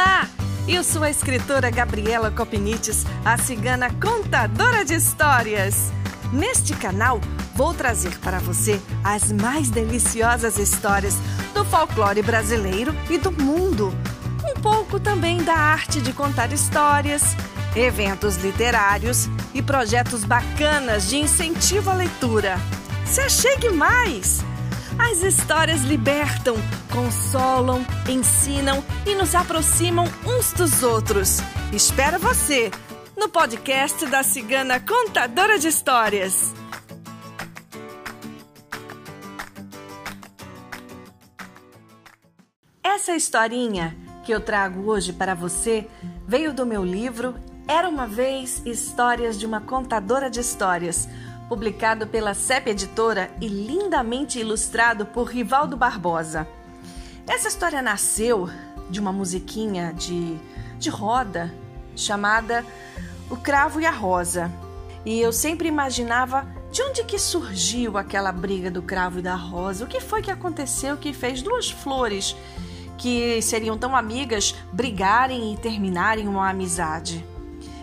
Olá! 0.00 0.26
Eu 0.66 0.82
sou 0.82 1.02
a 1.02 1.10
escritora 1.10 1.68
Gabriela 1.68 2.30
Copinites, 2.30 3.04
a 3.22 3.36
cigana 3.36 3.90
contadora 4.00 4.82
de 4.82 4.94
histórias. 4.94 5.92
Neste 6.32 6.72
canal, 6.72 7.20
vou 7.54 7.74
trazer 7.74 8.18
para 8.20 8.38
você 8.38 8.80
as 9.04 9.30
mais 9.30 9.68
deliciosas 9.68 10.56
histórias 10.56 11.18
do 11.52 11.66
folclore 11.66 12.22
brasileiro 12.22 12.94
e 13.10 13.18
do 13.18 13.30
mundo. 13.30 13.94
Um 14.42 14.58
pouco 14.58 14.98
também 14.98 15.44
da 15.44 15.54
arte 15.54 16.00
de 16.00 16.14
contar 16.14 16.50
histórias, 16.50 17.36
eventos 17.76 18.36
literários 18.36 19.28
e 19.52 19.60
projetos 19.60 20.24
bacanas 20.24 21.10
de 21.10 21.18
incentivo 21.18 21.90
à 21.90 21.92
leitura. 21.92 22.58
Se 23.04 23.20
achegue 23.20 23.68
mais! 23.68 24.42
As 25.02 25.22
histórias 25.22 25.80
libertam, 25.80 26.56
consolam, 26.92 27.84
ensinam 28.08 28.84
e 29.06 29.14
nos 29.14 29.34
aproximam 29.34 30.04
uns 30.26 30.52
dos 30.52 30.82
outros. 30.82 31.38
Espero 31.72 32.18
você 32.18 32.70
no 33.16 33.26
podcast 33.26 34.04
da 34.06 34.22
Cigana 34.22 34.78
Contadora 34.78 35.58
de 35.58 35.68
Histórias. 35.68 36.54
Essa 42.84 43.16
historinha 43.16 43.96
que 44.22 44.32
eu 44.32 44.40
trago 44.40 44.90
hoje 44.90 45.14
para 45.14 45.34
você 45.34 45.88
veio 46.28 46.52
do 46.52 46.66
meu 46.66 46.84
livro 46.84 47.34
Era 47.66 47.88
uma 47.88 48.06
vez 48.06 48.62
Histórias 48.66 49.38
de 49.38 49.46
uma 49.46 49.62
Contadora 49.62 50.28
de 50.28 50.40
Histórias 50.40 51.08
publicado 51.50 52.06
pela 52.06 52.32
CEP 52.32 52.70
Editora 52.70 53.28
e 53.40 53.48
lindamente 53.48 54.38
ilustrado 54.38 55.04
por 55.04 55.24
Rivaldo 55.24 55.76
Barbosa. 55.76 56.46
Essa 57.26 57.48
história 57.48 57.82
nasceu 57.82 58.48
de 58.88 59.00
uma 59.00 59.12
musiquinha 59.12 59.92
de, 59.92 60.38
de 60.78 60.88
roda 60.88 61.52
chamada 61.96 62.64
O 63.28 63.36
Cravo 63.36 63.80
e 63.80 63.84
a 63.84 63.90
Rosa. 63.90 64.48
E 65.04 65.18
eu 65.18 65.32
sempre 65.32 65.66
imaginava 65.66 66.46
de 66.70 66.82
onde 66.82 67.02
que 67.02 67.18
surgiu 67.18 67.98
aquela 67.98 68.30
briga 68.30 68.70
do 68.70 68.80
cravo 68.80 69.18
e 69.18 69.22
da 69.22 69.34
rosa? 69.34 69.84
O 69.84 69.88
que 69.88 69.98
foi 69.98 70.22
que 70.22 70.30
aconteceu 70.30 70.96
que 70.96 71.12
fez 71.12 71.42
duas 71.42 71.68
flores 71.68 72.36
que 72.96 73.42
seriam 73.42 73.76
tão 73.76 73.96
amigas 73.96 74.54
brigarem 74.72 75.52
e 75.52 75.56
terminarem 75.56 76.28
uma 76.28 76.48
amizade? 76.48 77.24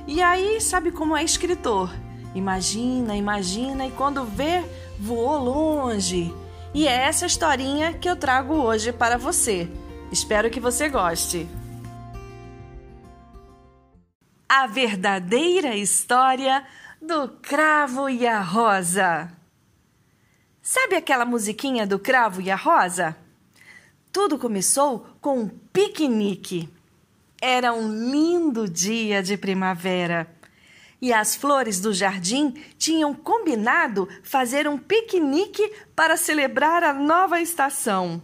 E 0.08 0.22
aí, 0.22 0.62
sabe 0.62 0.90
como 0.90 1.18
é 1.18 1.24
escritor? 1.24 1.92
Imagina, 2.38 3.16
imagina 3.16 3.88
e 3.88 3.92
quando 3.92 4.24
vê, 4.24 4.64
voou 5.00 5.40
longe. 5.40 6.32
E 6.72 6.88
é 6.88 6.92
essa 6.92 7.26
historinha 7.26 7.94
que 7.94 8.08
eu 8.08 8.16
trago 8.16 8.54
hoje 8.54 8.94
para 8.94 9.18
você. 9.18 9.68
Espero 10.12 10.48
que 10.52 10.60
você 10.60 10.88
goste. 10.88 11.48
A 14.48 14.68
verdadeira 14.68 15.76
história 15.76 16.64
do 17.02 17.28
cravo 17.42 18.08
e 18.08 18.28
a 18.28 18.40
rosa. 18.40 19.32
Sabe 20.62 20.96
aquela 20.96 21.26
musiquinha 21.26 21.88
do 21.88 21.98
cravo 21.98 22.40
e 22.40 22.52
a 22.52 22.56
rosa? 22.56 23.18
Tudo 24.12 24.38
começou 24.38 25.08
com 25.20 25.40
um 25.40 25.48
piquenique. 25.48 26.70
Era 27.42 27.74
um 27.74 27.92
lindo 27.92 28.70
dia 28.70 29.24
de 29.24 29.38
primavera 29.38 30.37
e 31.02 31.14
as 31.14 31.36
flores 31.36 31.80
do 31.80 31.94
jardim 31.94 32.52
tinham 32.78 33.14
combinado 33.14 34.08
fazer 34.24 34.68
um 34.68 34.78
piquenique 34.78 35.72
para 35.96 36.18
celebrar 36.18 36.84
a 36.84 36.94
nova 36.94 37.40
estação. 37.40 38.22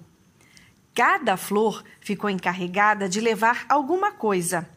Cada 0.93 1.37
flor 1.37 1.83
ficou 1.99 2.29
encarregada 2.29 3.07
de 3.07 3.19
levar 3.19 3.65
alguma 3.69 4.11
coisa, 4.11 4.67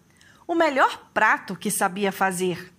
o 0.47 0.55
melhor 0.55 1.11
prato 1.13 1.57
que 1.57 1.71
sabia 1.71 2.13
fazer. 2.13 2.73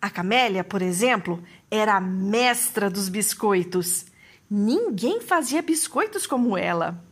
A 0.00 0.10
camélia, 0.10 0.62
por 0.62 0.80
exemplo, 0.80 1.42
era 1.70 1.96
a 1.96 2.00
mestra 2.00 2.88
dos 2.88 3.08
biscoitos. 3.08 4.06
Ninguém 4.50 5.20
fazia 5.20 5.60
biscoitos 5.60 6.26
como 6.26 6.56
ela. 6.56 7.02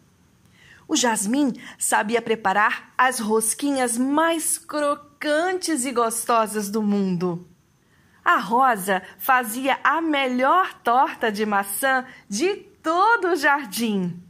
O 0.88 0.94
jasmim 0.94 1.52
sabia 1.78 2.22
preparar 2.22 2.92
as 2.96 3.18
rosquinhas 3.18 3.98
mais 3.98 4.56
crocantes 4.56 5.05
e 5.84 5.92
gostosas 5.92 6.70
do 6.70 6.82
mundo. 6.82 7.46
A 8.24 8.38
rosa 8.38 9.02
fazia 9.18 9.78
a 9.84 10.00
melhor 10.00 10.74
torta 10.82 11.30
de 11.30 11.46
maçã 11.46 12.04
de 12.28 12.56
todo 12.82 13.28
o 13.28 13.36
jardim. 13.36 14.20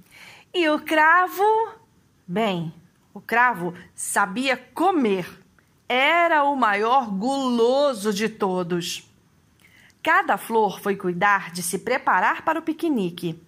E 0.53 0.69
o 0.69 0.79
cravo, 0.79 1.71
bem, 2.27 2.73
o 3.13 3.21
cravo 3.21 3.75
sabia 3.95 4.57
comer. 4.57 5.27
Era 5.89 6.45
o 6.45 6.57
maior 6.57 7.11
guloso 7.11 8.13
de 8.13 8.29
todos. 8.29 9.11
Cada 10.03 10.37
flor 10.37 10.81
foi 10.81 10.95
cuidar 10.95 11.51
de 11.51 11.63
se 11.63 11.79
preparar 11.79 12.43
para 12.43 12.59
o 12.59 12.63
piquenique. 12.63 13.43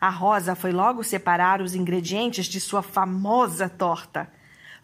A 0.00 0.08
Rosa 0.08 0.54
foi 0.54 0.72
logo 0.72 1.04
separar 1.04 1.62
os 1.62 1.74
ingredientes 1.74 2.46
de 2.46 2.60
sua 2.60 2.82
famosa 2.82 3.68
torta. 3.68 4.28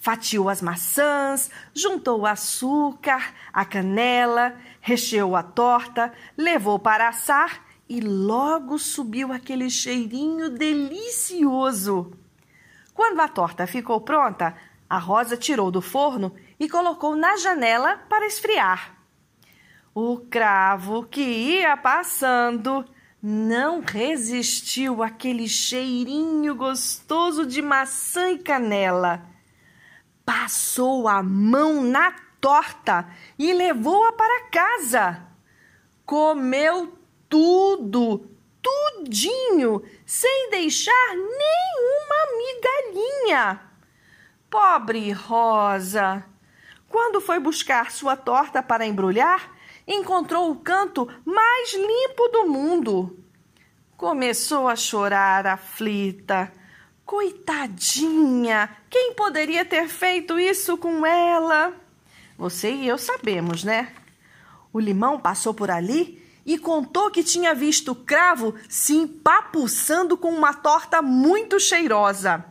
Fatiou 0.01 0.49
as 0.49 0.63
maçãs, 0.63 1.51
juntou 1.75 2.21
o 2.21 2.27
açúcar, 2.27 3.35
a 3.53 3.65
canela, 3.65 4.57
recheou 4.81 5.35
a 5.35 5.43
torta, 5.43 6.13
levou 6.37 6.79
para 6.79 7.09
assar 7.09 7.65
e 7.89 8.01
logo 8.01 8.79
subiu 8.79 9.33
aquele 9.33 9.69
cheirinho 9.69 10.51
delicioso. 10.51 12.13
Quando 12.95 13.21
a 13.21 13.29
torta 13.29 13.67
ficou 13.67 14.01
pronta, 14.01 14.55
a 14.89 14.99
Rosa 14.99 15.37
tirou 15.37 15.71
do 15.71 15.81
forno 15.81 16.35
e 16.59 16.69
colocou 16.69 17.15
na 17.15 17.37
janela 17.37 17.97
para 18.09 18.27
esfriar. 18.27 18.95
O 19.95 20.19
cravo 20.19 21.05
que 21.05 21.21
ia 21.21 21.77
passando 21.77 22.85
não 23.21 23.81
resistiu 23.81 25.03
àquele 25.03 25.49
cheirinho 25.49 26.55
gostoso 26.55 27.45
de 27.45 27.61
maçã 27.61 28.31
e 28.31 28.39
canela. 28.39 29.27
Passou 30.29 31.09
a 31.09 31.23
mão 31.23 31.83
na 31.83 32.15
torta 32.39 33.09
e 33.39 33.51
levou-a 33.51 34.13
para 34.13 34.51
casa. 34.51 35.27
Comeu 36.05 36.99
tudo, 37.31 38.29
tudinho, 38.61 39.83
sem 40.05 40.51
deixar 40.51 41.15
nenhuma 41.17 42.37
migalhinha. 42.37 43.61
Pobre 44.51 45.13
Rosa! 45.13 46.23
Quando 46.91 47.23
foi 47.23 47.39
buscar 47.39 47.91
sua 47.91 48.15
torta 48.15 48.63
para 48.63 48.87
embrulhar, 48.87 49.51
encontrou 49.87 50.51
o 50.51 50.57
canto 50.57 51.09
mais 51.25 51.73
limpo 51.73 52.29
do 52.29 52.47
mundo. 52.47 53.19
Começou 53.97 54.69
a 54.69 54.77
chorar 54.77 55.47
aflita. 55.47 56.53
Coitadinha! 57.09 58.69
Quem 58.91 59.15
poderia 59.15 59.65
ter 59.65 59.89
feito 59.89 60.39
isso 60.39 60.77
com 60.77 61.07
ela? 61.07 61.73
Você 62.37 62.71
e 62.71 62.87
eu 62.87 62.99
sabemos, 62.99 63.65
né? 63.65 63.95
O 64.71 64.79
limão 64.79 65.19
passou 65.19 65.55
por 65.55 65.71
ali 65.71 66.23
e 66.45 66.59
contou 66.59 67.11
que 67.11 67.25
tinha 67.25 67.55
visto 67.55 67.93
o 67.93 67.95
cravo 67.95 68.55
se 68.69 68.95
empapuçando 68.95 70.19
com 70.19 70.29
uma 70.29 70.53
torta 70.53 71.01
muito 71.01 71.59
cheirosa. 71.59 72.45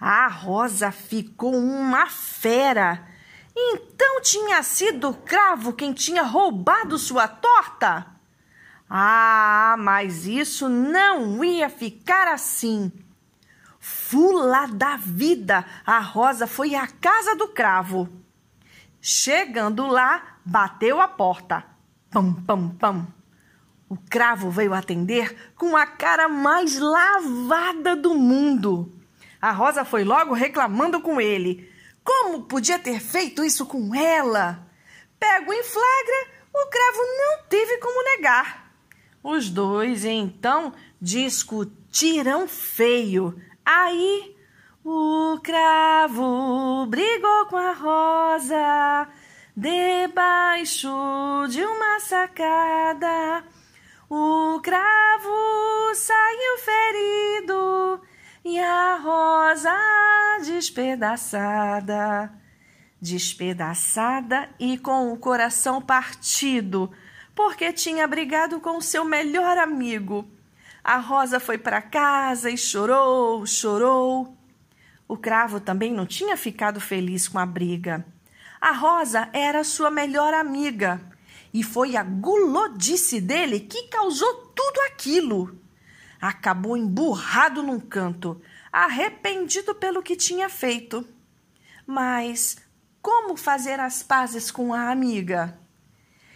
A 0.00 0.26
Rosa 0.26 0.90
ficou 0.90 1.54
uma 1.54 2.08
fera 2.08 3.06
então 3.56 4.20
tinha 4.20 4.64
sido 4.64 5.10
o 5.10 5.14
cravo 5.14 5.72
quem 5.72 5.92
tinha 5.92 6.24
roubado 6.24 6.98
sua 6.98 7.28
torta? 7.28 8.04
Ah, 8.90 9.76
mas 9.78 10.26
isso 10.26 10.68
não 10.68 11.44
ia 11.44 11.70
ficar 11.70 12.26
assim. 12.26 12.90
Fula 13.88 14.66
da 14.66 14.96
vida, 14.96 15.64
a 15.86 16.00
Rosa 16.00 16.48
foi 16.48 16.74
à 16.74 16.88
casa 16.88 17.36
do 17.36 17.46
cravo. 17.46 18.08
Chegando 19.00 19.86
lá, 19.86 20.38
bateu 20.44 21.00
a 21.00 21.06
porta. 21.06 21.64
Pam, 22.10 22.32
pam, 22.32 22.68
pam. 22.70 23.06
O 23.88 23.96
cravo 23.96 24.50
veio 24.50 24.74
atender 24.74 25.52
com 25.54 25.76
a 25.76 25.86
cara 25.86 26.28
mais 26.28 26.76
lavada 26.76 27.94
do 27.94 28.14
mundo. 28.14 28.92
A 29.40 29.52
Rosa 29.52 29.84
foi 29.84 30.02
logo 30.02 30.34
reclamando 30.34 31.00
com 31.00 31.20
ele. 31.20 31.72
Como 32.02 32.42
podia 32.42 32.80
ter 32.80 32.98
feito 32.98 33.44
isso 33.44 33.66
com 33.66 33.94
ela? 33.94 34.66
Pego 35.16 35.52
em 35.52 35.62
flagra, 35.62 36.26
o 36.52 36.66
cravo 36.66 36.98
não 37.18 37.44
teve 37.48 37.78
como 37.78 38.02
negar. 38.16 38.72
Os 39.22 39.48
dois 39.48 40.04
então 40.04 40.72
discutiram 41.00 42.48
feio. 42.48 43.40
Aí 43.68 44.36
o 44.84 45.40
cravo 45.42 46.86
brigou 46.86 47.46
com 47.46 47.56
a 47.56 47.72
rosa 47.72 49.08
debaixo 49.56 50.88
de 51.50 51.64
uma 51.64 51.98
sacada. 51.98 53.42
O 54.08 54.60
cravo 54.62 55.94
saiu 55.96 56.58
ferido 56.58 58.00
e 58.44 58.56
a 58.60 59.00
rosa 59.02 59.76
despedaçada. 60.44 62.32
Despedaçada 63.02 64.48
e 64.60 64.78
com 64.78 65.12
o 65.12 65.16
coração 65.16 65.82
partido, 65.82 66.92
porque 67.34 67.72
tinha 67.72 68.06
brigado 68.06 68.60
com 68.60 68.80
seu 68.80 69.04
melhor 69.04 69.58
amigo. 69.58 70.35
A 70.88 70.98
rosa 70.98 71.40
foi 71.40 71.58
para 71.58 71.82
casa 71.82 72.48
e 72.48 72.56
chorou, 72.56 73.44
chorou. 73.44 74.38
O 75.08 75.16
cravo 75.16 75.58
também 75.58 75.92
não 75.92 76.06
tinha 76.06 76.36
ficado 76.36 76.80
feliz 76.80 77.26
com 77.26 77.40
a 77.40 77.44
briga. 77.44 78.06
A 78.60 78.70
rosa 78.70 79.28
era 79.32 79.64
sua 79.64 79.90
melhor 79.90 80.32
amiga 80.32 81.00
e 81.52 81.64
foi 81.64 81.96
a 81.96 82.04
gulodice 82.04 83.20
dele 83.20 83.58
que 83.58 83.88
causou 83.88 84.32
tudo 84.54 84.80
aquilo. 84.86 85.60
Acabou 86.20 86.76
emburrado 86.76 87.64
num 87.64 87.80
canto, 87.80 88.40
arrependido 88.70 89.74
pelo 89.74 90.04
que 90.04 90.14
tinha 90.14 90.48
feito. 90.48 91.04
Mas 91.84 92.58
como 93.02 93.36
fazer 93.36 93.80
as 93.80 94.04
pazes 94.04 94.52
com 94.52 94.72
a 94.72 94.92
amiga? 94.92 95.58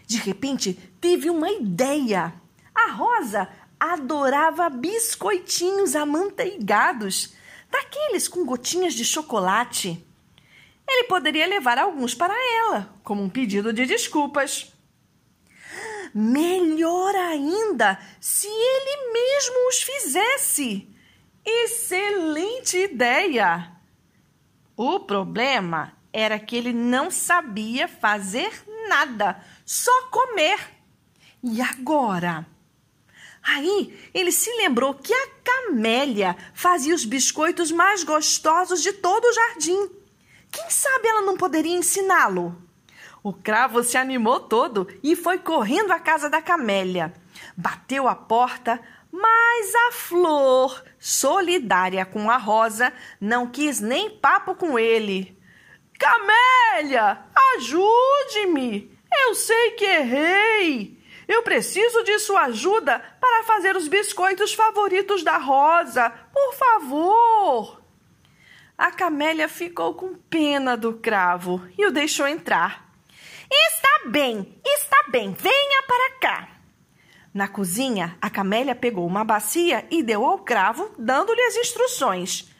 De 0.08 0.16
repente, 0.16 0.74
teve 1.00 1.30
uma 1.30 1.52
ideia. 1.52 2.34
A 2.74 2.90
Rosa 2.90 3.48
adorava 3.80 4.68
biscoitinhos 4.68 5.96
amanteigados, 5.96 7.32
daqueles 7.70 8.28
com 8.28 8.44
gotinhas 8.44 8.92
de 8.92 9.04
chocolate. 9.04 10.06
Ele 10.86 11.04
poderia 11.04 11.46
levar 11.46 11.78
alguns 11.78 12.14
para 12.14 12.34
ela, 12.34 12.94
como 13.02 13.22
um 13.22 13.30
pedido 13.30 13.72
de 13.72 13.86
desculpas. 13.86 14.72
Melhor 16.12 17.14
ainda 17.14 17.98
se 18.20 18.48
ele 18.48 19.12
mesmo 19.12 19.68
os 19.68 19.82
fizesse. 19.82 20.88
Excelente 21.44 22.76
ideia! 22.76 23.72
O 24.76 25.00
problema 25.00 25.92
era 26.12 26.38
que 26.38 26.56
ele 26.56 26.72
não 26.72 27.10
sabia 27.10 27.86
fazer 27.86 28.50
nada, 28.88 29.40
só 29.64 30.08
comer. 30.08 30.58
E 31.42 31.60
agora? 31.60 32.46
Aí 33.42 33.98
ele 34.12 34.30
se 34.30 34.50
lembrou 34.56 34.94
que 34.94 35.12
a 35.12 35.28
Camélia 35.42 36.36
fazia 36.54 36.94
os 36.94 37.04
biscoitos 37.04 37.70
mais 37.70 38.04
gostosos 38.04 38.82
de 38.82 38.92
todo 38.92 39.24
o 39.24 39.32
jardim. 39.32 39.90
Quem 40.50 40.68
sabe 40.68 41.08
ela 41.08 41.22
não 41.22 41.36
poderia 41.36 41.76
ensiná-lo? 41.76 42.56
O 43.22 43.32
cravo 43.32 43.82
se 43.82 43.96
animou 43.96 44.40
todo 44.40 44.88
e 45.02 45.14
foi 45.14 45.38
correndo 45.38 45.92
à 45.92 45.98
casa 45.98 46.28
da 46.28 46.40
camélia. 46.40 47.12
Bateu 47.56 48.08
a 48.08 48.14
porta, 48.14 48.80
mas 49.12 49.74
a 49.74 49.92
flor, 49.92 50.82
solidária 50.98 52.04
com 52.04 52.30
a 52.30 52.36
rosa, 52.36 52.92
não 53.20 53.46
quis 53.46 53.80
nem 53.80 54.10
papo 54.10 54.54
com 54.54 54.78
ele. 54.78 55.38
Camélia, 55.98 57.18
ajude-me! 57.56 58.98
Eu 59.12 59.34
sei 59.34 59.72
que 59.72 59.84
errei! 59.84 60.99
Eu 61.32 61.44
preciso 61.44 62.02
de 62.02 62.18
sua 62.18 62.46
ajuda 62.46 62.98
para 63.20 63.44
fazer 63.44 63.76
os 63.76 63.86
biscoitos 63.86 64.52
favoritos 64.52 65.22
da 65.22 65.38
Rosa. 65.38 66.10
Por 66.10 66.54
favor! 66.54 67.80
A 68.76 68.90
camélia 68.90 69.48
ficou 69.48 69.94
com 69.94 70.12
pena 70.12 70.76
do 70.76 70.94
cravo 70.94 71.64
e 71.78 71.86
o 71.86 71.92
deixou 71.92 72.26
entrar. 72.26 72.84
Está 73.48 74.08
bem, 74.08 74.60
está 74.66 75.04
bem, 75.08 75.32
venha 75.32 75.82
para 75.84 76.18
cá. 76.18 76.48
Na 77.32 77.46
cozinha, 77.46 78.18
a 78.20 78.28
camélia 78.28 78.74
pegou 78.74 79.06
uma 79.06 79.22
bacia 79.22 79.86
e 79.88 80.02
deu 80.02 80.24
ao 80.24 80.40
cravo, 80.40 80.92
dando-lhe 80.98 81.42
as 81.42 81.54
instruções. 81.54 82.50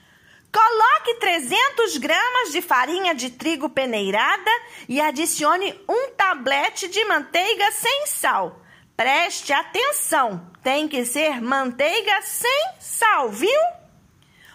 Coloque 0.52 1.14
300 1.14 1.96
gramas 1.96 2.52
de 2.52 2.62
farinha 2.62 3.16
de 3.16 3.30
trigo 3.30 3.68
peneirada 3.68 4.50
e 4.88 5.00
adicione 5.00 5.74
um 5.88 6.10
tablete 6.10 6.86
de 6.86 7.04
manteiga 7.06 7.72
sem 7.72 8.06
sal. 8.06 8.59
Preste 9.00 9.50
atenção, 9.50 10.46
tem 10.62 10.86
que 10.86 11.06
ser 11.06 11.40
manteiga 11.40 12.20
sem 12.20 12.74
sal, 12.78 13.30
viu? 13.30 13.58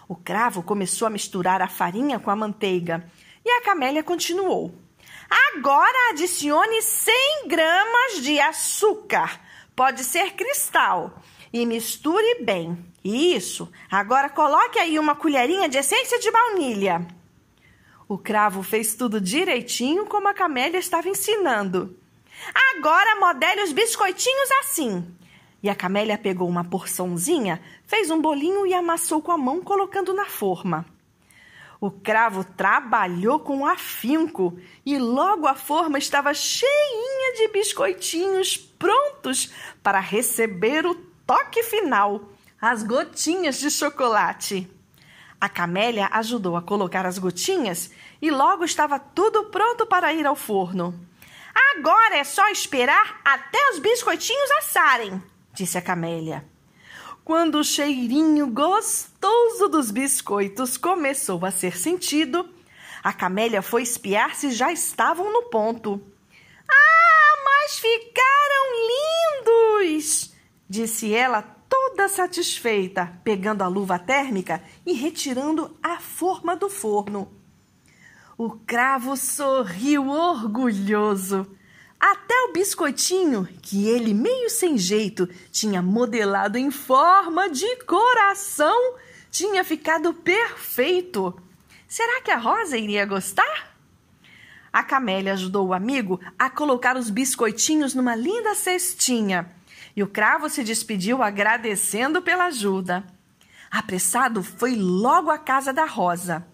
O 0.07 0.15
cravo 0.15 0.61
começou 0.61 1.07
a 1.07 1.09
misturar 1.09 1.63
a 1.63 1.67
farinha 1.67 2.19
com 2.19 2.29
a 2.29 2.35
manteiga 2.35 3.09
e 3.43 3.49
a 3.49 3.63
camélia 3.63 4.03
continuou. 4.03 4.71
Agora 5.55 6.11
adicione 6.11 6.79
100 6.79 7.47
gramas 7.47 8.21
de 8.21 8.39
açúcar, 8.39 9.41
pode 9.75 10.03
ser 10.03 10.33
cristal, 10.33 11.23
e 11.51 11.65
misture 11.65 12.43
bem. 12.43 12.77
Isso. 13.03 13.67
Agora 13.89 14.29
coloque 14.29 14.77
aí 14.77 14.99
uma 14.99 15.15
colherinha 15.15 15.67
de 15.67 15.79
essência 15.79 16.19
de 16.19 16.29
baunilha. 16.29 17.07
O 18.07 18.15
cravo 18.15 18.61
fez 18.61 18.93
tudo 18.93 19.19
direitinho 19.19 20.05
como 20.05 20.27
a 20.27 20.35
camélia 20.35 20.77
estava 20.77 21.09
ensinando. 21.09 21.97
Agora 22.53 23.19
modele 23.19 23.63
os 23.63 23.71
biscoitinhos 23.71 24.51
assim. 24.59 25.15
E 25.63 25.69
a 25.69 25.75
camélia 25.75 26.17
pegou 26.17 26.47
uma 26.47 26.63
porçãozinha, 26.63 27.61
fez 27.87 28.11
um 28.11 28.21
bolinho 28.21 28.67
e 28.67 28.73
amassou 28.73 29.21
com 29.21 29.31
a 29.31 29.37
mão, 29.37 29.61
colocando 29.61 30.13
na 30.13 30.25
forma. 30.25 30.85
O 31.81 31.91
cravo 31.91 32.43
trabalhou 32.43 33.39
com 33.39 33.65
afinco 33.65 34.57
e 34.85 34.97
logo 34.97 35.47
a 35.47 35.55
forma 35.55 35.97
estava 35.97 36.33
cheinha 36.33 37.35
de 37.37 37.47
biscoitinhos 37.49 38.57
prontos 38.57 39.51
para 39.83 39.99
receber 39.99 40.85
o 40.85 40.95
toque 41.25 41.63
final, 41.63 42.21
as 42.61 42.83
gotinhas 42.83 43.59
de 43.59 43.69
chocolate. 43.69 44.69
A 45.39 45.49
camélia 45.49 46.09
ajudou 46.11 46.55
a 46.55 46.61
colocar 46.61 47.05
as 47.05 47.19
gotinhas 47.19 47.91
e 48.21 48.31
logo 48.31 48.63
estava 48.63 48.97
tudo 48.97 49.45
pronto 49.45 49.85
para 49.85 50.13
ir 50.13 50.25
ao 50.25 50.35
forno. 50.35 50.93
Agora 51.55 52.17
é 52.17 52.23
só 52.23 52.47
esperar 52.49 53.21
até 53.23 53.71
os 53.71 53.79
biscoitinhos 53.79 54.51
assarem, 54.59 55.23
disse 55.53 55.77
a 55.77 55.81
camélia. 55.81 56.45
Quando 57.23 57.59
o 57.59 57.63
cheirinho 57.63 58.47
gostoso 58.47 59.67
dos 59.67 59.89
biscoitos 59.89 60.77
começou 60.77 61.43
a 61.45 61.51
ser 61.51 61.75
sentido, 61.77 62.47
a 63.03 63.13
camélia 63.13 63.61
foi 63.61 63.81
espiar 63.83 64.35
se 64.35 64.51
já 64.51 64.71
estavam 64.71 65.31
no 65.31 65.43
ponto. 65.43 66.01
Ah, 66.69 67.37
mas 67.45 67.79
ficaram 67.79 68.65
lindos! 68.87 70.33
disse 70.69 71.13
ela 71.13 71.41
toda 71.69 72.07
satisfeita, 72.07 73.19
pegando 73.23 73.63
a 73.63 73.67
luva 73.67 73.97
térmica 73.97 74.63
e 74.85 74.93
retirando 74.93 75.75
a 75.81 75.99
forma 75.99 76.55
do 76.55 76.69
forno. 76.69 77.34
O 78.37 78.49
cravo 78.49 79.15
sorriu 79.15 80.09
orgulhoso. 80.09 81.47
Até 81.97 82.33
o 82.41 82.51
biscoitinho, 82.51 83.47
que 83.61 83.87
ele, 83.87 84.13
meio 84.13 84.49
sem 84.49 84.77
jeito, 84.77 85.25
tinha 85.51 85.81
modelado 85.81 86.57
em 86.57 86.69
forma 86.69 87.49
de 87.49 87.77
coração, 87.85 88.95
tinha 89.31 89.63
ficado 89.63 90.13
perfeito. 90.13 91.33
Será 91.87 92.19
que 92.19 92.29
a 92.29 92.37
Rosa 92.37 92.77
iria 92.77 93.05
gostar? 93.05 93.73
A 94.71 94.83
Camélia 94.83 95.31
ajudou 95.31 95.67
o 95.67 95.73
amigo 95.73 96.19
a 96.37 96.49
colocar 96.49 96.97
os 96.97 97.09
biscoitinhos 97.09 97.95
numa 97.95 98.17
linda 98.17 98.53
cestinha 98.53 99.49
e 99.95 100.03
o 100.03 100.07
cravo 100.07 100.49
se 100.49 100.61
despediu 100.61 101.23
agradecendo 101.23 102.21
pela 102.21 102.47
ajuda. 102.47 103.05
Apressado, 103.71 104.43
foi 104.43 104.75
logo 104.75 105.31
à 105.31 105.37
casa 105.37 105.71
da 105.71 105.85
Rosa. 105.85 106.45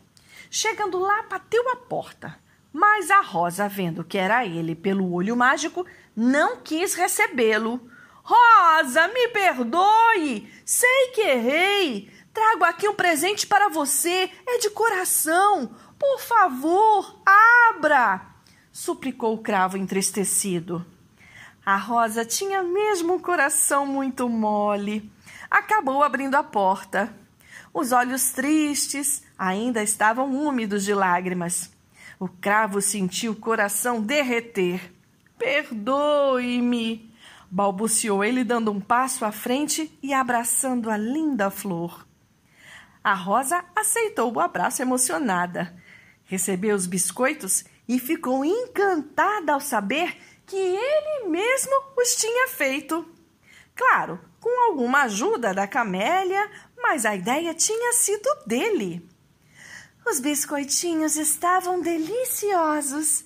Chegando 0.53 1.00
lá, 1.00 1.22
bateu 1.29 1.70
a 1.72 1.77
porta. 1.77 2.38
Mas 2.74 3.10
a 3.10 3.22
Rosa, 3.22 3.70
vendo 3.70 4.03
que 4.03 4.17
era 4.17 4.46
ele 4.46 4.75
pelo 4.75 5.13
olho 5.13 5.34
mágico, 5.34 5.86
não 6.13 6.58
quis 6.58 6.93
recebê-lo. 6.93 7.89
Rosa, 8.22 9.08
me 9.08 9.29
perdoe! 9.29 10.51
Sei 10.65 11.12
que 11.15 11.22
errei! 11.22 12.12
Trago 12.34 12.65
aqui 12.65 12.86
um 12.86 12.93
presente 12.93 13.48
para 13.48 13.70
você, 13.70 14.29
é 14.46 14.58
de 14.58 14.70
coração. 14.72 15.74
Por 15.98 16.20
favor, 16.20 17.22
abra! 17.70 18.25
suplicou 18.74 19.36
o 19.36 19.41
cravo 19.41 19.77
entristecido. 19.77 20.86
A 21.65 21.77
Rosa 21.77 22.25
tinha 22.25 22.62
mesmo 22.62 23.13
um 23.13 23.20
coração 23.20 23.86
muito 23.86 24.27
mole. 24.27 25.10
Acabou 25.50 26.03
abrindo 26.03 26.36
a 26.36 26.43
porta. 26.43 27.15
Os 27.74 27.93
olhos 27.93 28.31
tristes 28.31 29.24
ainda 29.42 29.82
estavam 29.82 30.32
úmidos 30.36 30.86
de 30.86 30.94
lágrimas. 30.94 31.72
O 32.20 32.28
cravo 32.28 32.80
sentiu 32.80 33.32
o 33.32 33.36
coração 33.36 34.00
derreter. 34.00 34.94
Perdoe-me, 35.36 37.12
balbuciou 37.50 38.24
ele, 38.24 38.44
dando 38.44 38.72
um 38.72 38.80
passo 38.80 39.26
à 39.26 39.32
frente 39.32 39.98
e 40.04 40.14
abraçando 40.14 40.92
a 40.92 40.98
linda 40.98 41.50
flor. 41.50 42.06
A 43.04 43.16
rosa 43.16 43.66
aceitou 43.76 44.32
o 44.32 44.40
abraço 44.40 44.84
emocionada, 44.84 45.76
recebeu 46.26 46.76
os 46.76 46.86
biscoitos 46.86 47.66
e 47.88 47.98
ficou 47.98 48.46
encantada 48.46 49.54
ao 49.54 49.60
saber 49.60 50.20
que 50.46 50.56
ele 50.56 51.30
mesmo 51.30 51.74
os 51.98 52.16
tinha 52.16 52.48
feito. 52.48 53.04
Claro, 53.76 54.20
com 54.40 54.70
alguma 54.70 55.02
ajuda 55.06 55.52
da 55.52 55.66
camélia, 55.68 56.48
mas 56.78 57.08
a 57.08 57.16
ideia 57.16 57.56
tinha 57.56 57.92
sido 57.94 58.30
dele. 58.46 59.10
Os 60.05 60.20
biscoitinhos 60.20 61.15
estavam 61.15 61.79
deliciosos, 61.79 63.24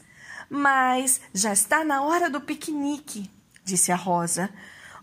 mas 0.49 1.21
já 1.33 1.53
está 1.53 1.83
na 1.83 2.03
hora 2.03 2.29
do 2.29 2.41
piquenique, 2.41 3.29
disse 3.63 3.91
a 3.91 3.95
Rosa. 3.95 4.49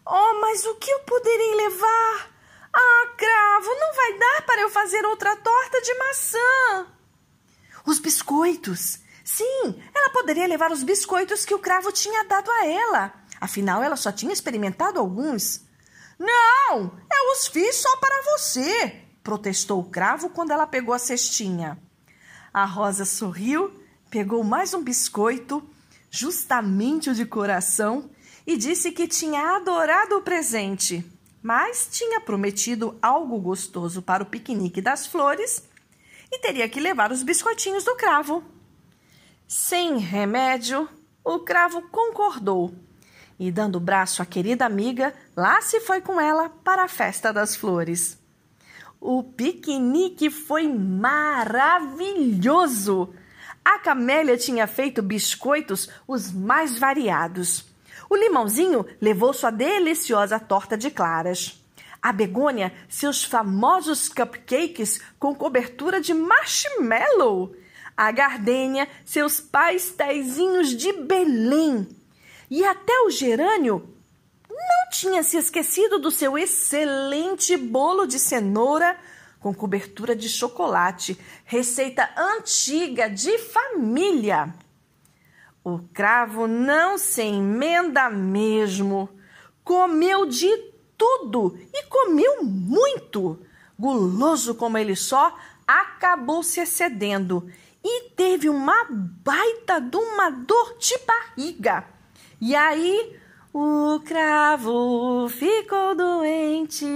Oh, 0.06 0.40
mas 0.40 0.64
o 0.64 0.74
que 0.76 0.90
eu 0.90 1.00
poderei 1.00 1.54
levar? 1.54 2.30
Ah, 2.72 3.06
cravo, 3.16 3.68
não 3.78 3.94
vai 3.94 4.18
dar 4.18 4.42
para 4.46 4.60
eu 4.62 4.70
fazer 4.70 5.04
outra 5.04 5.36
torta 5.36 5.80
de 5.80 5.94
maçã. 5.94 6.86
Os 7.86 7.98
biscoitos. 7.98 8.98
Sim, 9.24 9.82
ela 9.94 10.10
poderia 10.10 10.46
levar 10.46 10.72
os 10.72 10.82
biscoitos 10.82 11.44
que 11.44 11.54
o 11.54 11.58
cravo 11.58 11.92
tinha 11.92 12.24
dado 12.24 12.50
a 12.50 12.66
ela. 12.66 13.14
Afinal, 13.40 13.82
ela 13.82 13.96
só 13.96 14.12
tinha 14.12 14.32
experimentado 14.32 14.98
alguns. 14.98 15.62
Não, 16.18 17.00
eu 17.10 17.32
os 17.32 17.46
fiz 17.48 17.76
só 17.76 17.96
para 17.96 18.22
você, 18.36 19.02
protestou 19.22 19.80
o 19.80 19.84
cravo 19.88 20.30
quando 20.30 20.50
ela 20.50 20.66
pegou 20.66 20.94
a 20.94 20.98
cestinha. 20.98 21.78
A 22.52 22.64
Rosa 22.64 23.04
sorriu, 23.04 23.72
pegou 24.10 24.44
mais 24.44 24.74
um 24.74 24.82
biscoito, 24.82 25.62
justamente 26.10 27.10
o 27.10 27.14
de 27.14 27.24
coração, 27.24 28.10
e 28.46 28.56
disse 28.56 28.90
que 28.92 29.06
tinha 29.06 29.56
adorado 29.56 30.16
o 30.16 30.22
presente, 30.22 31.04
mas 31.42 31.88
tinha 31.90 32.20
prometido 32.20 32.98
algo 33.00 33.38
gostoso 33.38 34.02
para 34.02 34.22
o 34.22 34.26
piquenique 34.26 34.80
das 34.80 35.06
flores 35.06 35.62
e 36.30 36.38
teria 36.38 36.68
que 36.68 36.80
levar 36.80 37.12
os 37.12 37.22
biscoitinhos 37.22 37.84
do 37.84 37.94
cravo. 37.96 38.42
Sem 39.46 39.98
remédio, 39.98 40.88
o 41.24 41.40
cravo 41.40 41.82
concordou 41.88 42.74
e, 43.38 43.50
dando 43.50 43.76
o 43.76 43.80
braço 43.80 44.22
à 44.22 44.26
querida 44.26 44.64
amiga, 44.64 45.14
lá 45.36 45.60
se 45.60 45.80
foi 45.80 46.00
com 46.00 46.20
ela 46.20 46.48
para 46.48 46.84
a 46.84 46.88
festa 46.88 47.32
das 47.32 47.56
flores. 47.56 48.21
O 49.04 49.22
piquenique 49.24 50.30
foi 50.30 50.68
maravilhoso! 50.68 51.92
A 53.64 53.80
Camélia 53.80 54.36
tinha 54.36 54.68
feito 54.68 55.02
biscoitos 55.02 55.88
os 56.06 56.30
mais 56.30 56.78
variados. 56.78 57.64
O 58.08 58.14
limãozinho 58.14 58.86
levou 59.00 59.32
sua 59.32 59.50
deliciosa 59.50 60.38
torta 60.38 60.76
de 60.78 60.88
claras. 60.88 61.60
A 62.00 62.12
begônia, 62.12 62.72
seus 62.88 63.24
famosos 63.24 64.08
cupcakes 64.08 65.00
com 65.18 65.34
cobertura 65.34 66.00
de 66.00 66.14
marshmallow. 66.14 67.56
A 67.96 68.12
gardênia, 68.12 68.88
seus 69.04 69.40
pastéisinhos 69.40 70.76
de 70.76 70.92
Belém. 70.92 71.88
E 72.48 72.64
até 72.64 73.00
o 73.00 73.10
gerânio 73.10 73.92
tinha 74.92 75.22
se 75.22 75.38
esquecido 75.38 75.98
do 75.98 76.10
seu 76.10 76.36
excelente 76.36 77.56
bolo 77.56 78.06
de 78.06 78.18
cenoura 78.18 78.96
com 79.40 79.52
cobertura 79.52 80.14
de 80.14 80.28
chocolate, 80.28 81.18
receita 81.44 82.08
antiga 82.16 83.08
de 83.08 83.38
família. 83.38 84.54
O 85.64 85.78
cravo 85.92 86.46
não 86.46 86.98
se 86.98 87.22
emenda 87.22 88.10
mesmo. 88.10 89.08
Comeu 89.64 90.26
de 90.26 90.48
tudo 90.96 91.58
e 91.72 91.84
comeu 91.84 92.44
muito. 92.44 93.40
Guloso 93.78 94.54
como 94.54 94.76
ele 94.76 94.94
só, 94.94 95.36
acabou 95.66 96.42
se 96.42 96.60
excedendo 96.60 97.50
e 97.82 98.10
teve 98.10 98.48
uma 98.48 98.86
baita 98.90 99.80
de 99.80 99.96
uma 99.96 100.30
dor 100.30 100.76
de 100.78 100.96
barriga. 100.98 101.84
E 102.40 102.54
aí 102.54 103.21
o 103.52 104.00
cravo 104.00 105.28
ficou 105.28 105.94
doente 105.94 106.86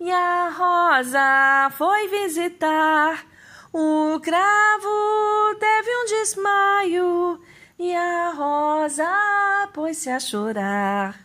e 0.00 0.10
a 0.10 0.48
rosa 0.50 1.70
foi 1.76 2.08
visitar. 2.08 3.24
O 3.72 4.18
cravo 4.20 5.54
teve 5.60 5.90
um 5.96 6.04
desmaio 6.06 7.40
e 7.78 7.94
a 7.94 8.30
rosa 8.30 9.68
pôs-se 9.72 10.10
a 10.10 10.18
chorar. 10.18 11.20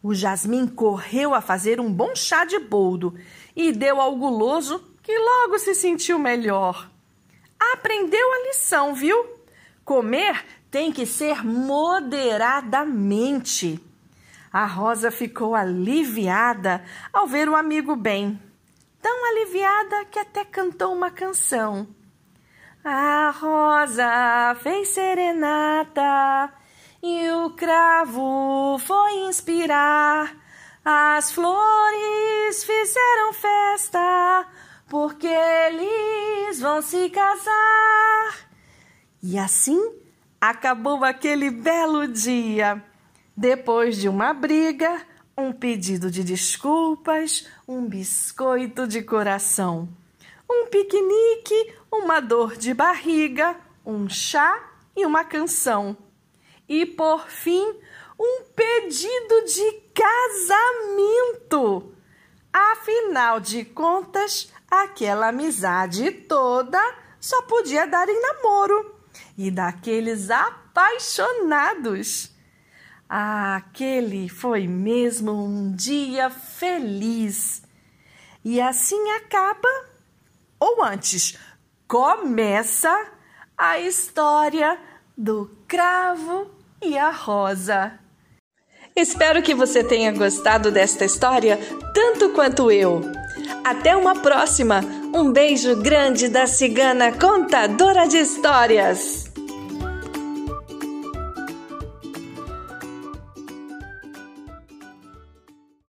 O 0.00 0.14
jasmim 0.14 0.66
correu 0.66 1.34
a 1.34 1.40
fazer 1.40 1.80
um 1.80 1.92
bom 1.92 2.14
chá 2.14 2.44
de 2.44 2.58
boldo 2.60 3.14
e 3.54 3.72
deu 3.72 4.00
ao 4.00 4.14
guloso, 4.14 4.80
que 5.02 5.16
logo 5.16 5.58
se 5.58 5.74
sentiu 5.74 6.18
melhor. 6.18 6.88
Aprendeu 7.58 8.32
a 8.32 8.46
lição, 8.48 8.94
viu? 8.94 9.38
Comer 9.84 10.44
tem 10.72 10.90
que 10.90 11.04
ser 11.04 11.44
moderadamente. 11.44 13.78
A 14.50 14.64
Rosa 14.64 15.10
ficou 15.10 15.54
aliviada 15.54 16.82
ao 17.12 17.26
ver 17.26 17.46
o 17.46 17.54
amigo 17.54 17.94
bem. 17.94 18.40
Tão 19.02 19.30
aliviada 19.30 20.06
que 20.06 20.18
até 20.18 20.46
cantou 20.46 20.94
uma 20.94 21.10
canção. 21.10 21.86
A 22.84 23.30
rosa 23.30 24.56
fez 24.60 24.88
serenata 24.88 26.52
e 27.02 27.30
o 27.30 27.50
cravo 27.50 28.76
foi 28.78 29.12
inspirar. 29.28 30.34
As 30.84 31.30
flores 31.30 32.64
fizeram 32.64 33.32
festa 33.32 34.48
porque 34.88 35.28
eles 35.28 36.60
vão 36.60 36.82
se 36.82 37.08
casar. 37.10 38.50
E 39.22 39.38
assim 39.38 40.02
acabou 40.42 41.04
aquele 41.04 41.50
belo 41.50 42.08
dia. 42.08 42.84
Depois 43.36 43.96
de 43.96 44.08
uma 44.08 44.34
briga, 44.34 45.00
um 45.38 45.52
pedido 45.52 46.10
de 46.10 46.24
desculpas, 46.24 47.46
um 47.66 47.86
biscoito 47.86 48.88
de 48.88 49.02
coração, 49.02 49.88
um 50.50 50.66
piquenique, 50.66 51.74
uma 51.92 52.18
dor 52.18 52.56
de 52.56 52.74
barriga, 52.74 53.54
um 53.86 54.08
chá 54.08 54.68
e 54.96 55.06
uma 55.06 55.24
canção. 55.24 55.96
E 56.68 56.86
por 56.86 57.28
fim, 57.28 57.76
um 58.18 58.42
pedido 58.56 59.44
de 59.44 59.80
casamento. 59.94 61.94
Afinal 62.52 63.38
de 63.38 63.64
contas, 63.64 64.52
aquela 64.68 65.28
amizade 65.28 66.10
toda 66.10 66.80
só 67.20 67.42
podia 67.42 67.86
dar 67.86 68.08
em 68.08 68.20
namoro 68.20 69.01
e 69.36 69.50
daqueles 69.50 70.30
apaixonados. 70.30 72.30
Aquele 73.08 74.28
foi 74.28 74.66
mesmo 74.66 75.32
um 75.32 75.72
dia 75.72 76.30
feliz. 76.30 77.62
E 78.44 78.60
assim 78.60 79.10
acaba, 79.12 79.68
ou 80.58 80.82
antes, 80.82 81.38
começa 81.86 83.12
a 83.56 83.78
história 83.78 84.78
do 85.16 85.50
cravo 85.68 86.50
e 86.80 86.96
a 86.96 87.10
rosa. 87.10 87.98
Espero 88.96 89.42
que 89.42 89.54
você 89.54 89.84
tenha 89.84 90.12
gostado 90.12 90.70
desta 90.70 91.04
história 91.04 91.58
tanto 91.94 92.30
quanto 92.30 92.70
eu. 92.70 93.00
Até 93.64 93.96
uma 93.96 94.20
próxima! 94.20 95.01
Um 95.14 95.30
beijo 95.30 95.76
grande 95.76 96.28
da 96.28 96.46
cigana 96.46 97.12
contadora 97.12 98.08
de 98.08 98.16
histórias! 98.16 99.31